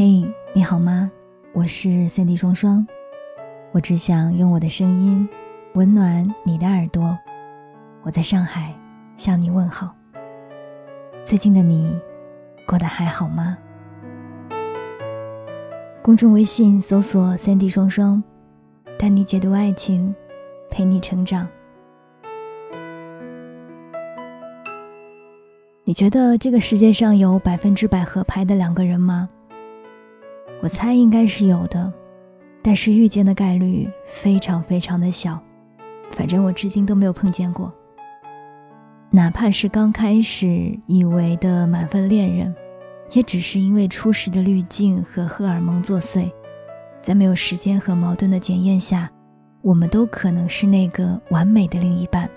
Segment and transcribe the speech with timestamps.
[0.00, 0.24] 嘿，
[0.54, 1.10] 你好吗？
[1.52, 2.86] 我是三 D 双双，
[3.72, 5.28] 我只想用我的声音
[5.74, 7.18] 温暖你的耳朵。
[8.02, 8.72] 我在上海
[9.16, 9.92] 向你问好。
[11.24, 12.00] 最近的你
[12.64, 13.58] 过得还好吗？
[16.00, 18.22] 公众微信搜索“三 D 双双”，
[18.96, 20.14] 带你解读爱情，
[20.70, 21.44] 陪你成长。
[25.82, 29.28] 你觉得这个世界上有百分之百合拍的两个人吗？
[30.60, 31.92] 我猜应该是有的，
[32.62, 35.38] 但是遇见的概率非常非常的小。
[36.10, 37.72] 反正我至今都没有碰见过。
[39.10, 42.54] 哪怕是刚开始以为的满分恋人，
[43.12, 46.30] 也只是因为初始的滤镜和荷尔蒙作祟，
[47.00, 49.08] 在没有时间和矛盾的检验下，
[49.62, 52.28] 我们都可能是那个完美的另一半。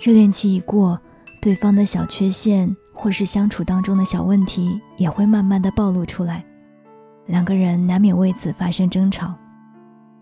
[0.00, 1.00] 热恋期一过，
[1.40, 6.44] 对方的小缺陷或是相处当中的小问题，也会慢慢的暴露出来。
[7.26, 9.34] 两个人难免为此发生争吵，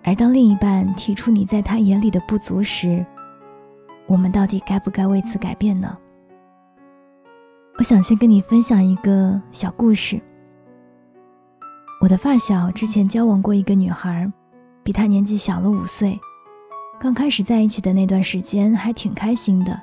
[0.03, 3.05] 而当另一半提出你在他眼里的不足时，
[4.07, 5.97] 我们到底该不该为此改变呢？
[7.77, 10.21] 我想先跟你分享一个小故事。
[12.01, 14.31] 我的发小之前交往过一个女孩，
[14.83, 16.19] 比他年纪小了五岁，
[17.01, 19.79] 刚开始在一起的那段时间还挺开心的，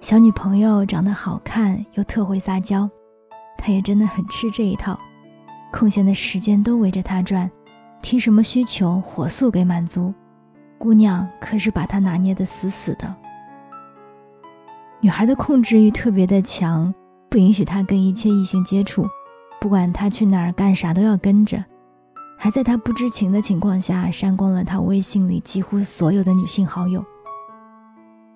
[0.00, 2.88] 小女朋友长得好看又特会撒娇，
[3.58, 4.98] 他也真的很吃这一套。
[5.72, 7.50] 空闲的时间都围着他转，
[8.02, 10.12] 提什么需求火速给满足。
[10.78, 13.12] 姑娘可是把他拿捏得死死的。
[15.00, 16.92] 女孩的控制欲特别的强，
[17.28, 19.06] 不允许他跟一切异性接触，
[19.60, 21.64] 不管他去哪儿干啥都要跟着，
[22.38, 27.04] 还在他不知情的情况下删光了他微信里几乎所有的女性好友。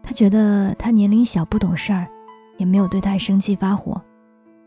[0.02, 2.08] 他觉得他年龄小不懂事儿，
[2.56, 4.00] 也没有对他生气发火，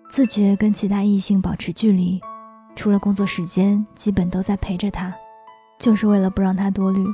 [0.09, 2.19] 自觉跟其他异性保持距离。
[2.79, 5.13] 除了工作时间，基本都在陪着他，
[5.77, 7.05] 就是为了不让他多虑。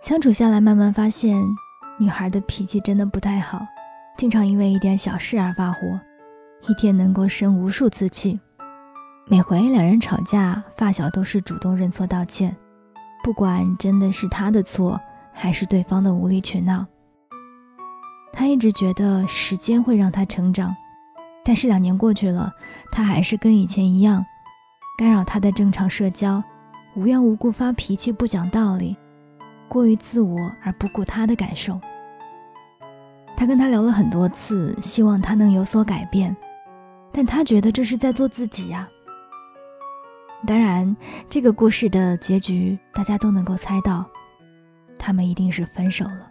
[0.00, 1.40] 相处下来，慢慢发现，
[2.00, 3.64] 女孩的脾气真的不太好，
[4.16, 5.78] 经常因为一点小事而发火，
[6.66, 8.40] 一天能够生无数次气。
[9.28, 12.56] 每回两人吵架，发小都是主动认错道歉，
[13.22, 15.00] 不管真的是他的错，
[15.32, 16.84] 还是对方的无理取闹。
[18.32, 20.74] 他一直觉得时间会让他成长，
[21.44, 22.52] 但是两年过去了，
[22.90, 24.26] 他还是跟以前一样。
[24.96, 26.42] 干扰他的正常社交，
[26.94, 28.96] 无缘无故发脾气不讲道理，
[29.68, 31.78] 过于自我而不顾他的感受。
[33.36, 36.34] 他跟他聊了很多次，希望他能有所改变，
[37.12, 38.88] 但他觉得这是在做自己呀。
[40.46, 40.96] 当然，
[41.28, 44.02] 这个故事的结局大家都能够猜到，
[44.98, 46.30] 他们一定是分手了。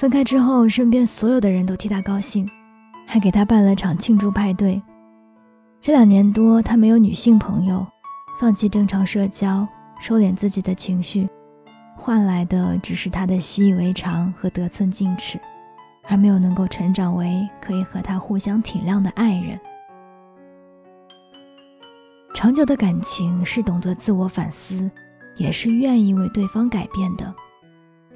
[0.00, 2.50] 分开之后，身边所有的人都替他高兴，
[3.06, 4.82] 还给他办了场庆祝派对。
[5.82, 7.84] 这两年多，他没有女性朋友，
[8.38, 9.66] 放弃正常社交，
[10.00, 11.28] 收敛自己的情绪，
[11.96, 15.40] 换来的只是他的习以为常和得寸进尺，
[16.04, 19.58] 而没有能够成长为可以和他互相体谅的爱人。
[22.32, 24.88] 长久的感情是懂得自我反思，
[25.36, 27.34] 也是愿意为对方改变的，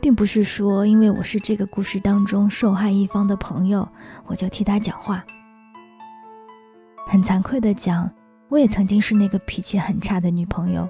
[0.00, 3.88] 并不是说因为我是这个故事当中受害一方的朋友，
[4.26, 5.25] 我就替他讲话。
[7.09, 8.11] 很惭愧的讲，
[8.49, 10.89] 我也曾经是那个脾气很差的女朋友，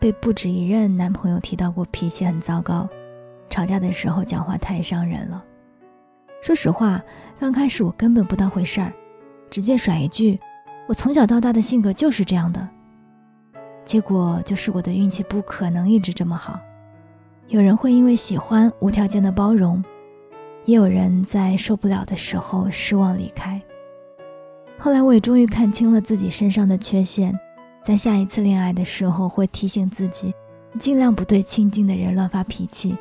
[0.00, 2.88] 被不止一任男朋友提到过脾气很糟糕，
[3.50, 5.44] 吵架的时候讲话太伤人了。
[6.42, 7.02] 说实话，
[7.38, 8.90] 刚开始我根本不当回事儿，
[9.50, 10.40] 直接甩一句
[10.88, 12.66] ：“我从小到大的性格就是这样的。”
[13.84, 16.58] 结果就是我的运气不可能一直这么好，
[17.48, 19.84] 有人会因为喜欢无条件的包容，
[20.64, 23.60] 也有人在受不了的时候失望离开。
[24.84, 27.34] 后来我也终于看清了自己身上的缺陷，
[27.82, 30.34] 在下一次恋爱的时候会提醒自己，
[30.78, 32.94] 尽量不对亲近的人乱发脾气，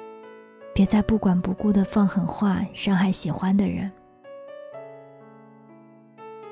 [0.73, 3.91] 别再不管不顾的放狠话伤害喜欢的人。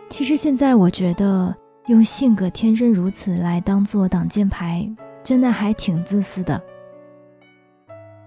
[0.10, 1.56] 其实现在我觉得
[1.86, 4.86] 用性格天生如此来当做挡箭牌，
[5.24, 6.62] 真的还挺自私的。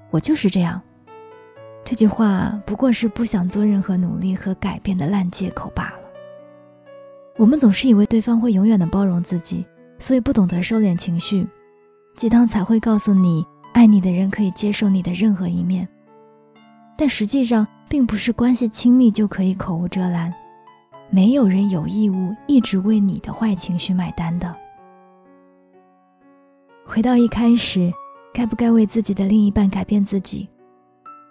[0.09, 0.81] 我就是这样，
[1.85, 6.04] 这句话不过是不想做任何努力和改变的烂借口罢了。
[7.37, 9.65] 我们总是以为对方会永远的包容自己，
[9.99, 11.47] 所以不懂得收敛情绪。
[12.15, 15.87] 鸡汤才会告诉你，爱你的人可以接受你的任何一面。
[16.97, 20.33] 但实际上，并不是关系亲密就可以口无遮拦。
[21.11, 24.55] 没有人有义务一直为你的坏情绪买单的。
[26.87, 27.93] 回到一开始，
[28.33, 30.49] 该不该为自己的另一半改变自己？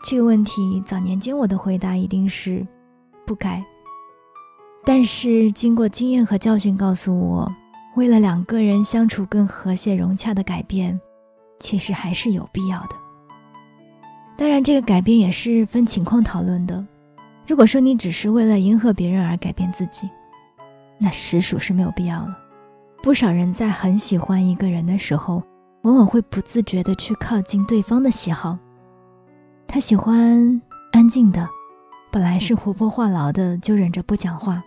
[0.04, 2.68] 这个问题，早年间我的回答一定是，
[3.26, 3.64] 不该。
[4.86, 7.50] 但是经过经验和教训告诉我，
[7.96, 11.00] 为了两个人相处更和谐融洽的改变，
[11.60, 12.96] 其实还是有必要的。
[14.36, 16.86] 当然，这个改变也是分情况讨论的。
[17.48, 20.10] 如果说你只是为了迎合别人而改变自己，
[20.98, 22.38] 那实属是没有必要了。
[23.02, 25.42] 不少人在很喜欢一个人的时候，
[25.84, 28.58] 往往会不自觉地去靠近对方的喜好。
[29.68, 31.48] 他喜欢安静的，
[32.12, 34.64] 本来是活泼话痨的，就忍着不讲话。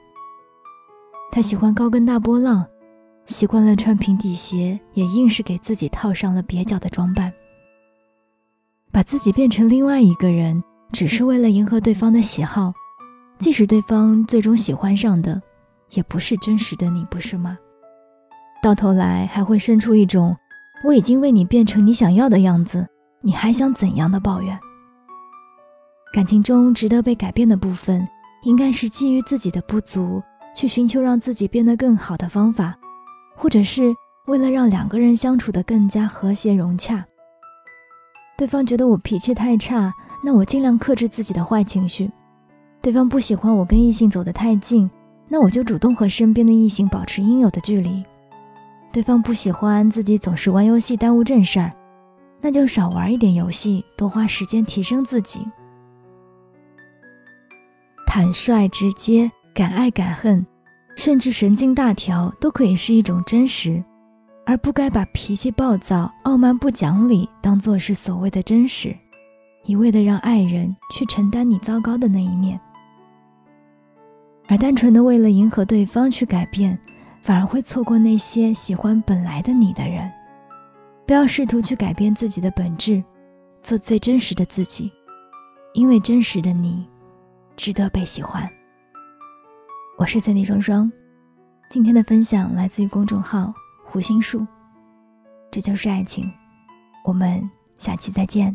[1.30, 2.66] 他喜欢高跟大波浪，
[3.26, 7.32] 习惯了穿平底鞋，也硬是给自己套上了蹩脚的装扮，
[8.90, 10.62] 把自己变成另外一个人。
[10.92, 12.72] 只是为了迎合对方的喜好，
[13.38, 15.42] 即使对方最终喜欢上的，
[15.90, 17.58] 也不是真实的你，不是吗？
[18.62, 20.34] 到头来还会生出一种
[20.84, 22.86] “我已经为你变成你想要的样子，
[23.20, 24.58] 你还想怎样的”抱怨。
[26.12, 28.06] 感情中值得被改变的部分，
[28.44, 30.22] 应该是基于自己的不足，
[30.56, 32.76] 去寻求让自己变得更好的方法，
[33.36, 33.94] 或者是
[34.26, 37.04] 为了让两个人相处的更加和谐融洽。
[38.36, 39.92] 对方觉得我脾气太差。
[40.24, 42.10] 那我尽量克制自己的坏情绪。
[42.82, 44.90] 对方不喜欢我跟异性走得太近，
[45.28, 48.02] 那我就主动和身边的异性保持应有的距离。
[48.92, 51.72] 对方不喜欢自己总是玩游戏耽误正事儿，
[52.40, 55.46] 那就少玩一点游戏，多花时间提升自己。
[58.04, 60.46] 坦率直接，敢爱敢恨，
[60.96, 63.82] 甚至神经大条，都可以是一种真实，
[64.44, 68.94] 而不该把脾气暴躁、傲慢不讲理当做是所谓的真实。
[69.64, 72.60] 一味的让爱人去承担你糟糕的那一面，
[74.46, 76.78] 而单纯的为了迎合对方去改变，
[77.22, 80.12] 反而会错过那些喜欢本来的你的人。
[81.06, 83.02] 不要试图去改变自己的本质，
[83.62, 84.92] 做最真实的自己，
[85.72, 86.86] 因为真实的你，
[87.56, 88.46] 值得被喜欢。
[89.98, 90.92] 我是三弟双双，
[91.70, 93.50] 今天的分享来自于公众号
[93.82, 94.46] 胡心树，
[95.50, 96.30] 这就是爱情。
[97.02, 97.48] 我们
[97.78, 98.54] 下期再见。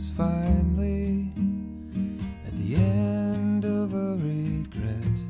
[0.00, 1.28] Comes finally
[2.46, 5.22] at the end of a regret.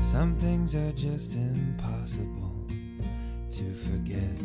[0.00, 2.66] Some things are just impossible
[3.52, 4.42] to forget.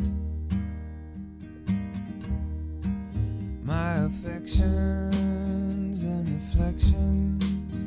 [3.64, 7.84] My affections and reflections,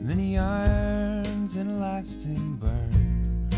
[0.00, 3.50] many irons and lasting burn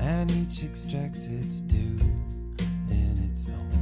[0.00, 1.98] and each extracts its due
[2.90, 3.77] in its own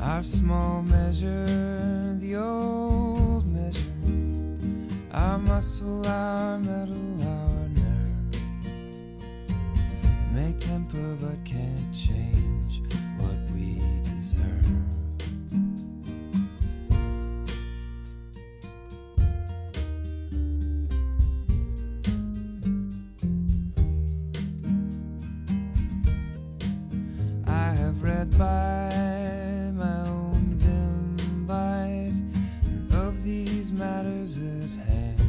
[0.00, 3.80] Our small measure, the old measure,
[5.12, 8.34] our muscle, our metal, our nerve,
[10.32, 12.82] may temper but can't change
[13.18, 15.01] what we deserve.
[28.02, 28.90] Read by
[29.76, 32.12] my own dim light
[32.90, 35.20] of these matters at hand.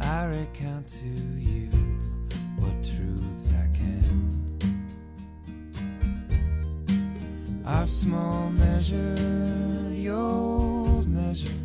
[0.00, 1.06] I recount to
[1.38, 1.68] you
[2.56, 4.16] what truths I can.
[7.66, 9.14] Our small measure,
[9.90, 11.60] the old measure,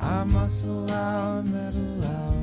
[0.00, 2.33] our muscle, our metal, our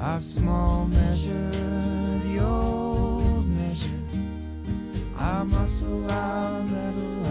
[0.00, 1.50] Our small measure,
[2.24, 4.00] the old measure.
[5.18, 7.26] Our muscle, our metal,